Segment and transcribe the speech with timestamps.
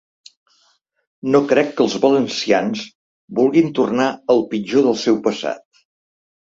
[1.35, 2.83] No crec que els valencians
[3.41, 5.87] vulguin tornar al pitjor del seu passat.